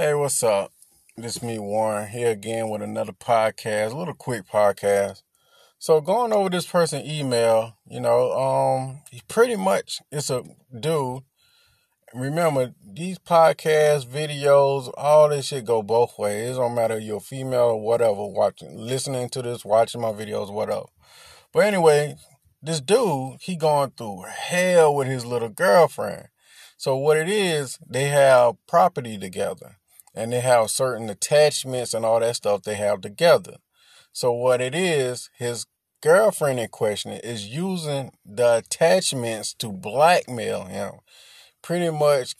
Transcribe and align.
Hey, 0.00 0.14
what's 0.14 0.42
up? 0.42 0.72
This 1.14 1.36
is 1.36 1.42
me 1.42 1.58
Warren 1.58 2.08
here 2.08 2.30
again 2.30 2.70
with 2.70 2.80
another 2.80 3.12
podcast, 3.12 3.92
a 3.92 3.98
little 3.98 4.14
quick 4.14 4.48
podcast. 4.48 5.20
So 5.78 6.00
going 6.00 6.32
over 6.32 6.48
this 6.48 6.64
person 6.64 7.04
email, 7.04 7.76
you 7.86 8.00
know, 8.00 8.32
um, 8.32 9.02
he 9.10 9.20
pretty 9.28 9.56
much 9.56 10.00
it's 10.10 10.30
a 10.30 10.42
dude. 10.74 11.24
Remember, 12.14 12.72
these 12.82 13.18
podcasts, 13.18 14.06
videos, 14.06 14.90
all 14.96 15.28
this 15.28 15.44
shit 15.44 15.66
go 15.66 15.82
both 15.82 16.18
ways. 16.18 16.56
It 16.56 16.60
don't 16.60 16.74
matter 16.74 16.96
if 16.96 17.02
you're 17.02 17.20
female 17.20 17.72
or 17.72 17.82
whatever, 17.82 18.24
watching, 18.26 18.78
listening 18.78 19.28
to 19.28 19.42
this, 19.42 19.66
watching 19.66 20.00
my 20.00 20.12
videos, 20.12 20.50
whatever. 20.50 20.86
But 21.52 21.66
anyway, 21.66 22.14
this 22.62 22.80
dude, 22.80 23.36
he 23.42 23.54
going 23.54 23.90
through 23.90 24.22
hell 24.22 24.94
with 24.94 25.08
his 25.08 25.26
little 25.26 25.50
girlfriend. 25.50 26.28
So 26.78 26.96
what 26.96 27.18
it 27.18 27.28
is, 27.28 27.78
they 27.86 28.04
have 28.04 28.54
property 28.66 29.18
together 29.18 29.76
and 30.14 30.32
they 30.32 30.40
have 30.40 30.70
certain 30.70 31.08
attachments 31.08 31.94
and 31.94 32.04
all 32.04 32.20
that 32.20 32.36
stuff 32.36 32.62
they 32.62 32.74
have 32.74 33.00
together. 33.00 33.56
So 34.12 34.32
what 34.32 34.60
it 34.60 34.74
is, 34.74 35.30
his 35.38 35.66
girlfriend 36.00 36.58
in 36.58 36.68
question 36.68 37.12
is 37.12 37.46
using 37.46 38.12
the 38.24 38.58
attachments 38.58 39.54
to 39.54 39.70
blackmail 39.70 40.64
him. 40.64 40.92
Pretty 41.62 41.90
much, 41.90 42.34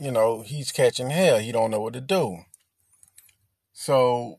you 0.00 0.10
know, 0.10 0.42
he's 0.42 0.70
catching 0.70 1.10
hell. 1.10 1.38
He 1.38 1.52
don't 1.52 1.70
know 1.70 1.80
what 1.80 1.94
to 1.94 2.00
do. 2.00 2.38
So 3.72 4.38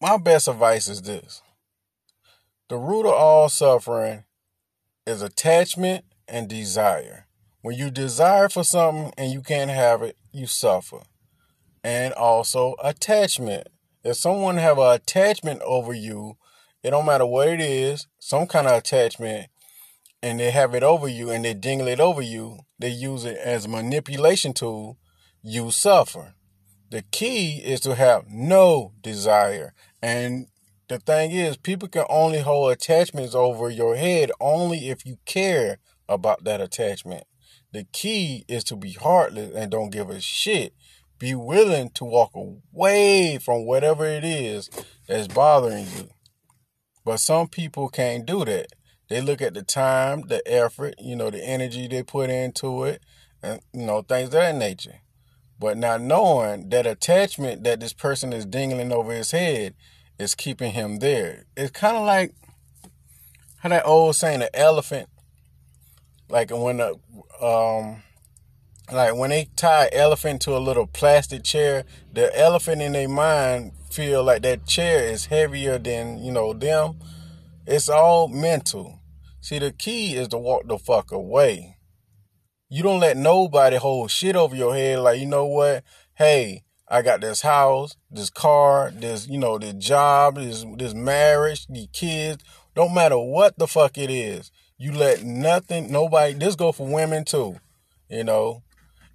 my 0.00 0.16
best 0.18 0.48
advice 0.48 0.88
is 0.88 1.02
this. 1.02 1.40
The 2.68 2.76
root 2.76 3.06
of 3.06 3.14
all 3.14 3.48
suffering 3.48 4.24
is 5.06 5.22
attachment 5.22 6.04
and 6.26 6.48
desire. 6.48 7.26
When 7.62 7.76
you 7.76 7.90
desire 7.90 8.48
for 8.48 8.64
something 8.64 9.12
and 9.16 9.32
you 9.32 9.40
can't 9.40 9.70
have 9.70 10.02
it, 10.02 10.16
you 10.32 10.46
suffer 10.46 11.00
and 11.84 12.14
also 12.14 12.74
attachment. 12.82 13.68
If 14.02 14.16
someone 14.16 14.56
have 14.56 14.78
an 14.78 14.94
attachment 14.94 15.60
over 15.62 15.92
you, 15.92 16.38
it 16.82 16.90
don't 16.90 17.06
matter 17.06 17.26
what 17.26 17.48
it 17.48 17.60
is, 17.60 18.08
some 18.18 18.46
kind 18.46 18.66
of 18.66 18.78
attachment, 18.78 19.48
and 20.22 20.40
they 20.40 20.50
have 20.50 20.74
it 20.74 20.82
over 20.82 21.06
you 21.06 21.30
and 21.30 21.44
they 21.44 21.52
dingle 21.52 21.86
it 21.86 22.00
over 22.00 22.22
you, 22.22 22.60
they 22.78 22.88
use 22.88 23.26
it 23.26 23.36
as 23.36 23.66
a 23.66 23.68
manipulation 23.68 24.54
tool, 24.54 24.98
you 25.42 25.70
suffer. 25.70 26.34
The 26.90 27.02
key 27.02 27.58
is 27.58 27.80
to 27.80 27.94
have 27.94 28.24
no 28.28 28.92
desire. 29.02 29.74
And 30.02 30.46
the 30.88 30.98
thing 30.98 31.32
is, 31.32 31.56
people 31.56 31.88
can 31.88 32.04
only 32.08 32.40
hold 32.40 32.72
attachments 32.72 33.34
over 33.34 33.68
your 33.68 33.96
head 33.96 34.30
only 34.40 34.88
if 34.88 35.04
you 35.04 35.18
care 35.26 35.78
about 36.08 36.44
that 36.44 36.60
attachment. 36.60 37.24
The 37.72 37.84
key 37.92 38.44
is 38.48 38.64
to 38.64 38.76
be 38.76 38.92
heartless 38.92 39.54
and 39.54 39.70
don't 39.70 39.90
give 39.90 40.08
a 40.08 40.20
shit 40.20 40.72
be 41.18 41.34
willing 41.34 41.90
to 41.90 42.04
walk 42.04 42.32
away 42.34 43.38
from 43.38 43.66
whatever 43.66 44.04
it 44.04 44.24
is 44.24 44.70
that's 45.06 45.28
bothering 45.28 45.86
you. 45.96 46.10
But 47.04 47.20
some 47.20 47.48
people 47.48 47.88
can't 47.88 48.26
do 48.26 48.44
that. 48.44 48.68
They 49.08 49.20
look 49.20 49.42
at 49.42 49.54
the 49.54 49.62
time, 49.62 50.22
the 50.28 50.42
effort, 50.50 50.94
you 50.98 51.14
know, 51.14 51.30
the 51.30 51.44
energy 51.44 51.86
they 51.86 52.02
put 52.02 52.30
into 52.30 52.84
it, 52.84 53.02
and, 53.42 53.60
you 53.72 53.84
know, 53.84 54.02
things 54.02 54.28
of 54.28 54.32
that 54.32 54.56
nature. 54.56 55.00
But 55.58 55.76
not 55.76 56.00
knowing 56.00 56.70
that 56.70 56.86
attachment 56.86 57.64
that 57.64 57.80
this 57.80 57.92
person 57.92 58.32
is 58.32 58.46
dingling 58.46 58.92
over 58.92 59.12
his 59.12 59.30
head 59.30 59.74
is 60.18 60.34
keeping 60.34 60.72
him 60.72 60.98
there. 60.98 61.44
It's 61.56 61.70
kind 61.70 61.96
of 61.96 62.04
like 62.04 62.34
how 63.58 63.68
that 63.68 63.86
old 63.86 64.16
saying, 64.16 64.40
the 64.40 64.58
elephant, 64.58 65.08
like 66.28 66.50
when 66.50 66.78
the, 66.78 66.98
um, 67.40 68.02
like 68.92 69.16
when 69.16 69.30
they 69.30 69.48
tie 69.56 69.88
elephant 69.92 70.42
to 70.42 70.56
a 70.56 70.58
little 70.58 70.86
plastic 70.86 71.42
chair, 71.42 71.84
the 72.12 72.36
elephant 72.38 72.82
in 72.82 72.92
their 72.92 73.08
mind 73.08 73.72
feel 73.90 74.22
like 74.22 74.42
that 74.42 74.66
chair 74.66 75.04
is 75.04 75.26
heavier 75.26 75.78
than, 75.78 76.22
you 76.22 76.32
know, 76.32 76.52
them. 76.52 76.98
It's 77.66 77.88
all 77.88 78.28
mental. 78.28 79.00
See, 79.40 79.58
the 79.58 79.72
key 79.72 80.16
is 80.16 80.28
to 80.28 80.38
walk 80.38 80.66
the 80.66 80.78
fuck 80.78 81.12
away. 81.12 81.76
You 82.68 82.82
don't 82.82 83.00
let 83.00 83.16
nobody 83.16 83.76
hold 83.76 84.10
shit 84.10 84.36
over 84.36 84.56
your 84.56 84.74
head 84.74 84.98
like, 84.98 85.20
you 85.20 85.26
know 85.26 85.46
what? 85.46 85.84
Hey, 86.14 86.64
I 86.88 87.02
got 87.02 87.20
this 87.20 87.42
house, 87.42 87.96
this 88.10 88.30
car, 88.30 88.90
this, 88.90 89.28
you 89.28 89.38
know, 89.38 89.58
this 89.58 89.74
job, 89.74 90.36
this 90.36 90.64
this 90.76 90.92
marriage, 90.92 91.66
these 91.68 91.88
kids. 91.92 92.42
Don't 92.74 92.94
matter 92.94 93.18
what 93.18 93.58
the 93.58 93.66
fuck 93.66 93.96
it 93.96 94.10
is. 94.10 94.50
You 94.76 94.92
let 94.92 95.22
nothing, 95.22 95.92
nobody, 95.92 96.34
this 96.34 96.56
go 96.56 96.72
for 96.72 96.86
women 96.86 97.24
too. 97.24 97.56
You 98.10 98.24
know, 98.24 98.63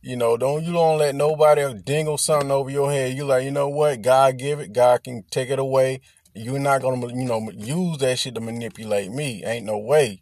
you 0.01 0.15
know, 0.15 0.37
don't 0.37 0.63
you 0.63 0.71
don't 0.71 0.97
let 0.97 1.13
nobody 1.15 1.73
dingle 1.73 2.17
something 2.17 2.51
over 2.51 2.69
your 2.69 2.91
head. 2.91 3.17
You 3.17 3.25
like, 3.25 3.43
you 3.43 3.51
know 3.51 3.67
what? 3.67 4.01
God 4.01 4.37
give 4.37 4.59
it. 4.59 4.71
God 4.71 5.03
can 5.03 5.23
take 5.29 5.49
it 5.49 5.59
away. 5.59 6.01
You're 6.33 6.59
not 6.59 6.81
gonna, 6.81 7.07
you 7.07 7.25
know, 7.25 7.49
use 7.53 7.97
that 7.97 8.17
shit 8.19 8.35
to 8.35 8.41
manipulate 8.41 9.11
me. 9.11 9.43
Ain't 9.43 9.65
no 9.65 9.77
way. 9.77 10.21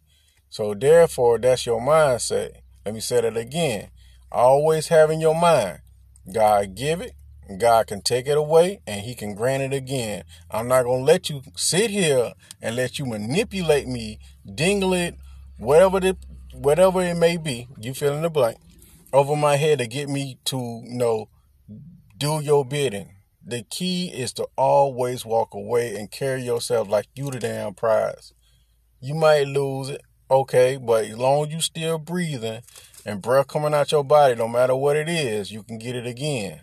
So 0.50 0.74
therefore, 0.74 1.38
that's 1.38 1.64
your 1.64 1.80
mindset. 1.80 2.50
Let 2.84 2.94
me 2.94 3.00
say 3.00 3.20
that 3.20 3.36
again. 3.36 3.90
Always 4.32 4.88
have 4.88 5.10
in 5.10 5.20
your 5.20 5.34
mind, 5.34 5.80
God 6.32 6.74
give 6.74 7.00
it, 7.00 7.12
God 7.58 7.86
can 7.86 8.02
take 8.02 8.26
it 8.26 8.36
away, 8.36 8.80
and 8.86 9.02
He 9.02 9.14
can 9.14 9.34
grant 9.34 9.62
it 9.62 9.72
again. 9.72 10.24
I'm 10.50 10.68
not 10.68 10.84
gonna 10.84 11.04
let 11.04 11.30
you 11.30 11.42
sit 11.56 11.90
here 11.90 12.32
and 12.60 12.74
let 12.74 12.98
you 12.98 13.06
manipulate 13.06 13.86
me, 13.86 14.18
dingle 14.54 14.92
it, 14.92 15.14
whatever 15.56 16.00
the 16.00 16.16
whatever 16.52 17.00
it 17.02 17.14
may 17.14 17.36
be. 17.36 17.68
You 17.78 17.94
fill 17.94 18.14
in 18.14 18.22
the 18.22 18.30
blank 18.30 18.58
over 19.12 19.36
my 19.36 19.56
head 19.56 19.78
to 19.78 19.86
get 19.86 20.08
me 20.08 20.38
to, 20.46 20.56
you 20.84 20.96
know, 20.96 21.28
do 22.16 22.40
your 22.40 22.64
bidding. 22.64 23.14
The 23.44 23.62
key 23.62 24.08
is 24.08 24.32
to 24.34 24.46
always 24.56 25.24
walk 25.24 25.54
away 25.54 25.96
and 25.96 26.10
carry 26.10 26.42
yourself 26.42 26.88
like 26.88 27.06
you 27.14 27.30
the 27.30 27.38
damn 27.38 27.74
prize. 27.74 28.32
You 29.00 29.14
might 29.14 29.46
lose 29.46 29.88
it, 29.88 30.02
okay, 30.30 30.76
but 30.76 31.04
as 31.06 31.16
long 31.16 31.46
as 31.46 31.54
you 31.54 31.60
still 31.60 31.98
breathing 31.98 32.62
and 33.06 33.22
breath 33.22 33.46
coming 33.46 33.72
out 33.72 33.92
your 33.92 34.04
body, 34.04 34.34
no 34.34 34.48
matter 34.48 34.74
what 34.74 34.96
it 34.96 35.08
is, 35.08 35.50
you 35.50 35.62
can 35.62 35.78
get 35.78 35.96
it 35.96 36.06
again. 36.06 36.62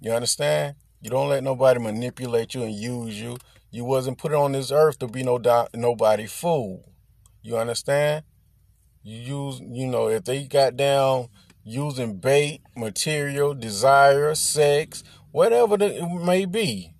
You 0.00 0.12
understand? 0.12 0.76
You 1.00 1.10
don't 1.10 1.28
let 1.28 1.42
nobody 1.42 1.80
manipulate 1.80 2.54
you 2.54 2.62
and 2.62 2.74
use 2.74 3.20
you. 3.20 3.38
You 3.70 3.84
wasn't 3.84 4.18
put 4.18 4.32
on 4.32 4.52
this 4.52 4.70
earth 4.70 4.98
to 5.00 5.08
be 5.08 5.22
no 5.22 5.38
do- 5.38 5.66
nobody 5.74 6.26
fool. 6.26 6.92
You 7.42 7.56
understand? 7.56 8.24
You 9.04 9.18
use, 9.18 9.60
you 9.60 9.86
know, 9.86 10.08
if 10.08 10.24
they 10.24 10.44
got 10.44 10.76
down 10.78 11.28
using 11.62 12.16
bait, 12.16 12.62
material, 12.74 13.52
desire, 13.52 14.34
sex, 14.34 15.04
whatever 15.30 15.76
it 15.78 16.02
may 16.22 16.46
be, 16.46 16.94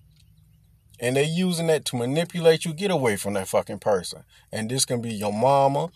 and 1.00 1.16
they 1.16 1.24
using 1.24 1.66
that 1.68 1.86
to 1.86 1.96
manipulate 1.96 2.66
you, 2.66 2.74
get 2.74 2.90
away 2.90 3.16
from 3.16 3.32
that 3.34 3.48
fucking 3.48 3.78
person. 3.78 4.24
And 4.52 4.70
this 4.70 4.84
can 4.84 5.00
be 5.00 5.14
your 5.14 5.32
mama. 5.32 5.90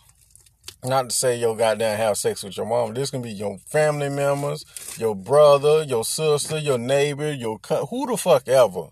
Not 0.82 1.10
to 1.10 1.14
say 1.14 1.36
your 1.38 1.56
goddamn 1.56 1.98
have 1.98 2.16
sex 2.16 2.42
with 2.42 2.56
your 2.56 2.66
mom. 2.66 2.94
This 2.94 3.10
can 3.10 3.20
be 3.20 3.30
your 3.30 3.58
family 3.58 4.08
members, 4.08 4.64
your 4.98 5.14
brother, 5.14 5.82
your 5.82 6.04
sister, 6.04 6.56
your 6.56 6.78
neighbor, 6.78 7.32
your 7.32 7.58
who 7.90 8.06
the 8.06 8.16
fuck 8.16 8.48
ever, 8.48 8.88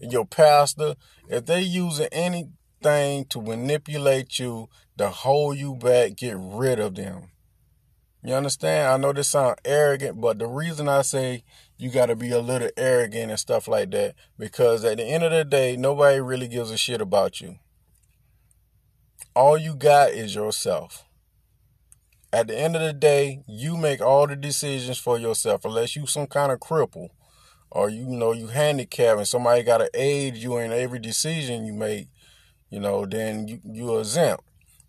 your 0.00 0.26
pastor. 0.26 0.96
If 1.28 1.46
they 1.46 1.60
using 1.60 2.08
any 2.10 2.48
to 2.86 3.42
manipulate 3.42 4.38
you, 4.38 4.68
to 4.96 5.08
hold 5.08 5.56
you 5.56 5.74
back, 5.74 6.16
get 6.16 6.36
rid 6.38 6.78
of 6.78 6.94
them. 6.94 7.30
You 8.22 8.34
understand? 8.34 8.88
I 8.88 8.96
know 8.96 9.12
this 9.12 9.28
sounds 9.28 9.58
arrogant, 9.64 10.20
but 10.20 10.38
the 10.38 10.46
reason 10.46 10.88
I 10.88 11.02
say 11.02 11.44
you 11.76 11.90
got 11.90 12.06
to 12.06 12.16
be 12.16 12.30
a 12.30 12.40
little 12.40 12.70
arrogant 12.76 13.30
and 13.30 13.40
stuff 13.40 13.68
like 13.68 13.90
that, 13.90 14.14
because 14.38 14.84
at 14.84 14.98
the 14.98 15.04
end 15.04 15.24
of 15.24 15.32
the 15.32 15.44
day, 15.44 15.76
nobody 15.76 16.20
really 16.20 16.48
gives 16.48 16.70
a 16.70 16.78
shit 16.78 17.00
about 17.00 17.40
you. 17.40 17.58
All 19.34 19.58
you 19.58 19.74
got 19.74 20.10
is 20.10 20.34
yourself. 20.34 21.04
At 22.32 22.48
the 22.48 22.58
end 22.58 22.76
of 22.76 22.82
the 22.82 22.92
day, 22.92 23.42
you 23.46 23.76
make 23.76 24.00
all 24.00 24.26
the 24.26 24.36
decisions 24.36 24.98
for 24.98 25.18
yourself, 25.18 25.64
unless 25.64 25.96
you 25.96 26.06
some 26.06 26.26
kind 26.26 26.52
of 26.52 26.60
cripple 26.60 27.10
or 27.70 27.90
you 27.90 28.06
know 28.06 28.32
you 28.32 28.46
handicapped 28.46 29.18
and 29.18 29.28
somebody 29.28 29.62
got 29.62 29.78
to 29.78 29.90
aid 29.94 30.36
you 30.36 30.56
in 30.58 30.72
every 30.72 30.98
decision 30.98 31.66
you 31.66 31.72
make 31.72 32.08
you 32.70 32.80
know, 32.80 33.06
then 33.06 33.48
you, 33.48 33.60
you're 33.64 34.00
exempt. 34.00 34.44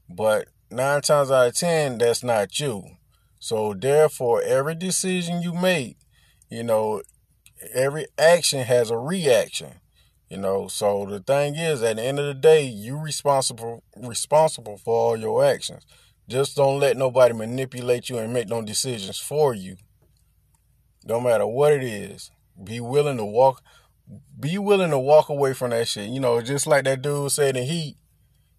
But 0.10 0.48
nine 0.72 1.02
times 1.02 1.32
out 1.32 1.48
of 1.48 1.56
ten, 1.56 1.98
that's 1.98 2.24
not 2.24 2.60
you. 2.60 2.84
So 3.40 3.74
therefore, 3.74 4.42
every 4.42 4.76
decision 4.76 5.42
you 5.42 5.54
make, 5.54 5.98
you 6.50 6.64
know, 6.64 7.02
every 7.74 8.08
action 8.18 8.64
has 8.64 8.90
a 8.90 8.98
reaction. 8.98 9.80
You 10.30 10.38
know, 10.38 10.68
so 10.68 11.06
the 11.06 11.20
thing 11.20 11.56
is, 11.56 11.82
at 11.82 11.96
the 11.96 12.04
end 12.04 12.20
of 12.20 12.26
the 12.26 12.34
day, 12.34 12.64
you 12.64 12.98
responsible 12.98 13.84
responsible 13.96 14.78
for 14.78 14.94
all 14.94 15.18
your 15.18 15.46
actions. 15.46 15.86
Just 16.28 16.58
don't 16.58 16.80
let 16.80 16.98
nobody 16.98 17.34
manipulate 17.34 18.10
you 18.10 18.18
and 18.18 18.34
make 18.34 18.50
no 18.50 18.62
decisions 18.62 19.18
for 19.18 19.54
you. 19.54 19.78
No 21.06 21.22
matter 21.22 21.48
what 21.48 21.72
it 21.72 21.84
is, 21.84 22.32
be 22.62 22.82
willing 22.82 23.16
to 23.18 23.24
walk 23.24 23.62
be 24.40 24.58
willing 24.58 24.92
to 24.92 25.00
walk 25.00 25.30
away 25.30 25.54
from 25.54 25.72
that 25.72 25.88
shit. 25.88 26.10
You 26.10 26.20
know, 26.20 26.42
just 26.42 26.68
like 26.68 26.86
that 26.86 27.02
dude 27.02 27.32
said 27.32 27.58
in 27.58 27.66
Heat. 27.66 27.98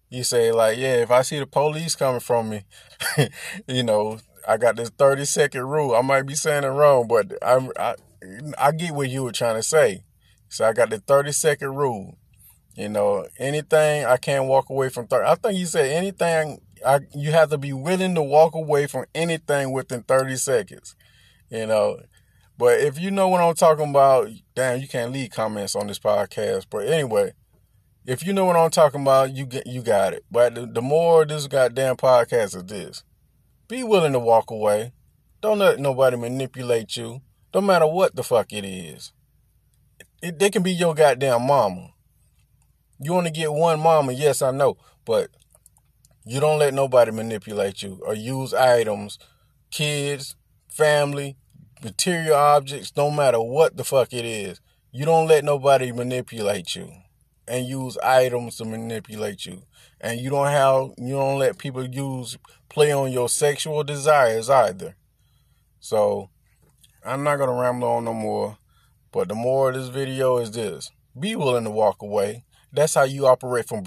You 0.09 0.23
say 0.23 0.51
like, 0.51 0.77
yeah, 0.77 0.95
if 0.95 1.11
I 1.11 1.21
see 1.21 1.37
the 1.39 1.45
police 1.45 1.95
coming 1.95 2.19
from 2.19 2.49
me, 2.49 2.63
you 3.67 3.83
know, 3.83 4.19
I 4.47 4.57
got 4.57 4.75
this 4.75 4.89
thirty 4.89 5.25
second 5.25 5.67
rule. 5.67 5.93
I 5.93 6.01
might 6.01 6.23
be 6.23 6.35
saying 6.35 6.63
it 6.63 6.67
wrong, 6.67 7.07
but 7.07 7.31
I, 7.43 7.69
I 7.77 7.95
I 8.57 8.71
get 8.71 8.93
what 8.93 9.09
you 9.09 9.23
were 9.23 9.31
trying 9.31 9.55
to 9.55 9.63
say. 9.63 10.03
So 10.49 10.65
I 10.65 10.73
got 10.73 10.89
the 10.89 10.99
30 10.99 11.31
second 11.31 11.75
rule. 11.75 12.17
You 12.75 12.89
know, 12.89 13.27
anything 13.37 14.05
I 14.05 14.17
can't 14.17 14.45
walk 14.45 14.69
away 14.69 14.89
from 14.89 15.07
30. 15.07 15.25
I 15.25 15.35
think 15.35 15.59
you 15.59 15.65
said 15.65 15.91
anything 15.91 16.61
I 16.85 17.01
you 17.13 17.31
have 17.31 17.49
to 17.49 17.57
be 17.57 17.73
willing 17.73 18.15
to 18.15 18.21
walk 18.21 18.55
away 18.55 18.87
from 18.87 19.05
anything 19.13 19.71
within 19.71 20.03
30 20.03 20.37
seconds. 20.37 20.95
You 21.49 21.65
know, 21.65 21.99
but 22.59 22.81
if 22.81 22.99
you 22.99 23.09
know 23.09 23.29
what 23.29 23.39
I'm 23.39 23.55
talking 23.55 23.89
about, 23.89 24.29
damn, 24.53 24.81
you 24.81 24.87
can't 24.89 25.13
leave 25.13 25.31
comments 25.31 25.77
on 25.77 25.87
this 25.87 25.97
podcast. 25.97 26.65
But 26.69 26.87
anyway, 26.87 27.31
if 28.05 28.27
you 28.27 28.33
know 28.33 28.43
what 28.43 28.57
I'm 28.57 28.69
talking 28.69 29.01
about, 29.01 29.33
you 29.33 29.45
get 29.45 29.65
you 29.65 29.81
got 29.81 30.11
it. 30.11 30.25
But 30.29 30.55
the, 30.55 30.65
the 30.65 30.81
more 30.81 31.23
this 31.23 31.47
goddamn 31.47 31.95
podcast 31.95 32.57
is 32.57 32.65
this, 32.65 33.03
be 33.69 33.81
willing 33.85 34.11
to 34.11 34.19
walk 34.19 34.51
away. 34.51 34.91
Don't 35.39 35.59
let 35.59 35.79
nobody 35.79 36.17
manipulate 36.17 36.97
you. 36.97 37.21
No 37.53 37.61
matter 37.61 37.87
what 37.87 38.17
the 38.17 38.23
fuck 38.23 38.51
it 38.51 38.65
is. 38.65 39.13
It, 40.21 40.37
they 40.37 40.49
can 40.49 40.61
be 40.61 40.73
your 40.73 40.93
goddamn 40.93 41.47
mama. 41.47 41.93
You 42.99 43.13
only 43.13 43.31
get 43.31 43.53
one 43.53 43.79
mama, 43.79 44.11
yes, 44.11 44.41
I 44.41 44.51
know, 44.51 44.75
but 45.05 45.29
you 46.25 46.41
don't 46.41 46.59
let 46.59 46.73
nobody 46.73 47.11
manipulate 47.11 47.81
you 47.83 48.01
or 48.05 48.13
use 48.13 48.53
items, 48.53 49.17
kids, 49.71 50.35
family, 50.67 51.37
material 51.83 52.35
objects, 52.35 52.93
no 52.95 53.09
matter 53.11 53.39
what 53.39 53.77
the 53.77 53.83
fuck 53.83 54.13
it 54.13 54.25
is. 54.25 54.59
You 54.91 55.05
don't 55.05 55.27
let 55.27 55.43
nobody 55.43 55.91
manipulate 55.91 56.75
you 56.75 56.91
and 57.47 57.65
use 57.65 57.97
items 57.99 58.57
to 58.57 58.65
manipulate 58.65 59.45
you. 59.45 59.63
And 60.01 60.19
you 60.19 60.29
don't 60.29 60.47
have 60.47 60.91
you 60.97 61.13
don't 61.13 61.39
let 61.39 61.57
people 61.57 61.85
use 61.85 62.37
play 62.69 62.91
on 62.91 63.11
your 63.11 63.29
sexual 63.29 63.83
desires 63.83 64.49
either. 64.49 64.95
So 65.79 66.29
I'm 67.05 67.23
not 67.23 67.37
gonna 67.37 67.59
ramble 67.59 67.87
on 67.87 68.05
no 68.05 68.13
more. 68.13 68.57
But 69.11 69.27
the 69.27 69.35
more 69.35 69.69
of 69.69 69.75
this 69.75 69.89
video 69.89 70.37
is 70.37 70.51
this: 70.51 70.91
be 71.19 71.35
willing 71.35 71.63
to 71.63 71.71
walk 71.71 72.01
away. 72.01 72.45
That's 72.71 72.93
how 72.93 73.03
you 73.03 73.25
operate 73.25 73.67
from 73.67 73.83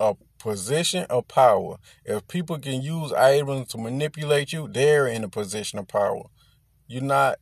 a 0.00 0.14
position 0.38 1.06
of 1.08 1.28
power. 1.28 1.76
If 2.04 2.26
people 2.26 2.58
can 2.58 2.82
use 2.82 3.12
items 3.12 3.68
to 3.68 3.78
manipulate 3.78 4.52
you, 4.52 4.68
they're 4.68 5.06
in 5.06 5.22
a 5.22 5.28
position 5.28 5.78
of 5.78 5.86
power. 5.86 6.24
You're 6.86 7.02
not 7.02 7.38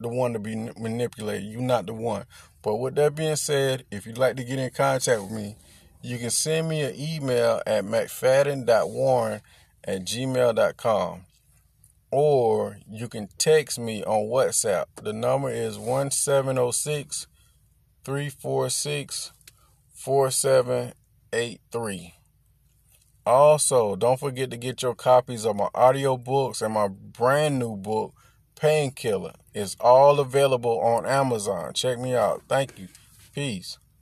the 0.00 0.08
one 0.08 0.32
to 0.32 0.38
be 0.38 0.56
manipulated. 0.56 1.48
You're 1.48 1.60
not 1.60 1.86
the 1.86 1.94
one. 1.94 2.24
But 2.62 2.76
with 2.76 2.94
that 2.96 3.14
being 3.14 3.36
said, 3.36 3.84
if 3.90 4.06
you'd 4.06 4.18
like 4.18 4.36
to 4.36 4.44
get 4.44 4.58
in 4.58 4.70
contact 4.70 5.22
with 5.22 5.32
me, 5.32 5.56
you 6.02 6.18
can 6.18 6.30
send 6.30 6.68
me 6.68 6.82
an 6.82 6.94
email 6.98 7.60
at 7.66 7.84
mcfadden.warren 7.84 9.40
at 9.84 10.04
gmail.com 10.04 11.24
or 12.12 12.78
you 12.88 13.08
can 13.08 13.28
text 13.38 13.78
me 13.78 14.04
on 14.04 14.26
WhatsApp. 14.26 14.84
The 15.02 15.14
number 15.14 15.50
is 15.50 15.78
1706 15.78 17.26
346 18.04 19.32
4783. 19.94 22.14
Also, 23.24 23.94
don't 23.96 24.20
forget 24.20 24.50
to 24.50 24.56
get 24.56 24.82
your 24.82 24.94
copies 24.94 25.46
of 25.46 25.56
my 25.56 25.68
audiobooks 25.74 26.60
and 26.60 26.74
my 26.74 26.88
brand 26.88 27.58
new 27.58 27.76
book, 27.76 28.12
Painkiller. 28.62 29.32
It's 29.54 29.76
all 29.80 30.20
available 30.20 30.78
on 30.78 31.04
Amazon. 31.04 31.72
Check 31.74 31.98
me 31.98 32.14
out. 32.14 32.44
Thank 32.46 32.78
you. 32.78 32.86
Peace. 33.34 33.78